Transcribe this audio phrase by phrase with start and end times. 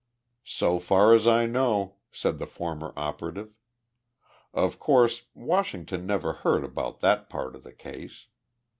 [0.49, 3.53] "So far as I know," said the former operative.
[4.51, 8.25] "Of course, Washington never heard about that part of the case.